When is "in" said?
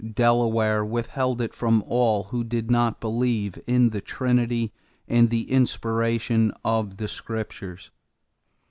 3.67-3.91